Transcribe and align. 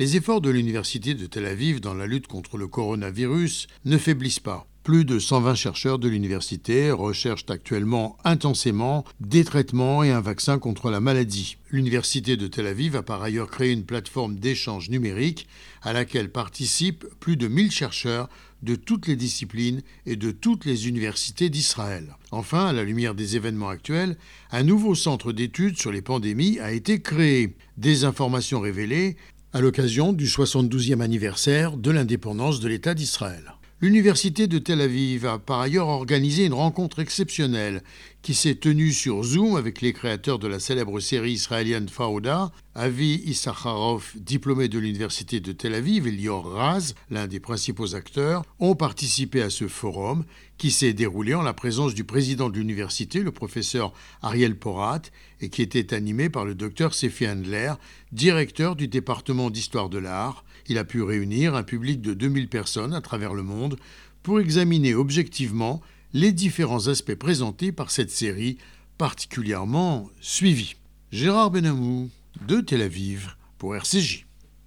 Les 0.00 0.16
efforts 0.16 0.40
de 0.40 0.50
l'Université 0.50 1.14
de 1.14 1.24
Tel 1.26 1.46
Aviv 1.46 1.80
dans 1.80 1.94
la 1.94 2.08
lutte 2.08 2.26
contre 2.26 2.58
le 2.58 2.66
coronavirus 2.66 3.68
ne 3.84 3.96
faiblissent 3.96 4.40
pas. 4.40 4.66
Plus 4.82 5.04
de 5.04 5.20
120 5.20 5.54
chercheurs 5.54 6.00
de 6.00 6.08
l'université 6.08 6.90
recherchent 6.90 7.46
actuellement 7.48 8.16
intensément 8.24 9.04
des 9.20 9.44
traitements 9.44 10.02
et 10.02 10.10
un 10.10 10.20
vaccin 10.20 10.58
contre 10.58 10.90
la 10.90 10.98
maladie. 10.98 11.58
L'Université 11.70 12.36
de 12.36 12.48
Tel 12.48 12.66
Aviv 12.66 12.96
a 12.96 13.04
par 13.04 13.22
ailleurs 13.22 13.50
créé 13.50 13.72
une 13.72 13.84
plateforme 13.84 14.34
d'échange 14.34 14.90
numérique 14.90 15.46
à 15.80 15.92
laquelle 15.92 16.28
participent 16.28 17.06
plus 17.20 17.36
de 17.36 17.46
1000 17.46 17.70
chercheurs 17.70 18.28
de 18.64 18.74
toutes 18.74 19.06
les 19.06 19.16
disciplines 19.16 19.82
et 20.06 20.16
de 20.16 20.30
toutes 20.32 20.64
les 20.64 20.88
universités 20.88 21.50
d'Israël. 21.50 22.16
Enfin, 22.30 22.66
à 22.66 22.72
la 22.72 22.82
lumière 22.82 23.14
des 23.14 23.36
événements 23.36 23.68
actuels, 23.68 24.16
un 24.50 24.64
nouveau 24.64 24.94
centre 24.94 25.32
d'études 25.32 25.78
sur 25.78 25.92
les 25.92 26.02
pandémies 26.02 26.58
a 26.58 26.72
été 26.72 27.00
créé. 27.00 27.56
Des 27.76 28.04
informations 28.04 28.60
révélées 28.60 29.16
à 29.54 29.60
l'occasion 29.60 30.12
du 30.12 30.26
72e 30.26 31.00
anniversaire 31.00 31.76
de 31.76 31.92
l'indépendance 31.92 32.58
de 32.58 32.66
l'État 32.66 32.92
d'Israël. 32.92 33.54
L'Université 33.84 34.46
de 34.46 34.58
Tel 34.58 34.80
Aviv 34.80 35.26
a 35.26 35.38
par 35.38 35.60
ailleurs 35.60 35.88
organisé 35.88 36.46
une 36.46 36.54
rencontre 36.54 37.00
exceptionnelle 37.00 37.82
qui 38.22 38.32
s'est 38.32 38.54
tenue 38.54 38.92
sur 38.92 39.22
Zoom 39.22 39.56
avec 39.56 39.82
les 39.82 39.92
créateurs 39.92 40.38
de 40.38 40.48
la 40.48 40.58
célèbre 40.58 41.00
série 41.00 41.32
israélienne 41.32 41.90
Fauda, 41.90 42.50
Avi 42.74 43.20
Issacharov, 43.26 44.12
diplômé 44.16 44.68
de 44.68 44.78
l'Université 44.78 45.38
de 45.40 45.52
Tel 45.52 45.74
Aviv, 45.74 46.06
et 46.06 46.12
Lior 46.12 46.50
Raz, 46.50 46.94
l'un 47.10 47.26
des 47.26 47.40
principaux 47.40 47.94
acteurs, 47.94 48.46
ont 48.58 48.74
participé 48.74 49.42
à 49.42 49.50
ce 49.50 49.68
forum 49.68 50.24
qui 50.56 50.70
s'est 50.70 50.94
déroulé 50.94 51.34
en 51.34 51.42
la 51.42 51.52
présence 51.52 51.92
du 51.92 52.04
président 52.04 52.48
de 52.48 52.56
l'université, 52.56 53.20
le 53.20 53.32
professeur 53.32 53.92
Ariel 54.22 54.56
Porat, 54.56 55.02
et 55.42 55.50
qui 55.50 55.60
était 55.60 55.92
animé 55.92 56.30
par 56.30 56.46
le 56.46 56.54
docteur 56.54 56.94
Sefi 56.94 57.28
Handler, 57.28 57.74
directeur 58.12 58.76
du 58.76 58.88
département 58.88 59.50
d'histoire 59.50 59.90
de 59.90 59.98
l'art. 59.98 60.43
Il 60.68 60.78
a 60.78 60.84
pu 60.84 61.02
réunir 61.02 61.54
un 61.54 61.62
public 61.62 62.00
de 62.00 62.14
2000 62.14 62.48
personnes 62.48 62.94
à 62.94 63.00
travers 63.00 63.34
le 63.34 63.42
monde 63.42 63.76
pour 64.22 64.40
examiner 64.40 64.94
objectivement 64.94 65.80
les 66.12 66.32
différents 66.32 66.88
aspects 66.88 67.14
présentés 67.14 67.72
par 67.72 67.90
cette 67.90 68.10
série 68.10 68.58
particulièrement 68.98 70.08
suivie. 70.20 70.76
Gérard 71.12 71.50
Benamou, 71.50 72.10
de 72.46 72.60
Tel 72.60 72.82
Aviv, 72.82 73.36
pour 73.58 73.74
RCJ. 73.76 74.26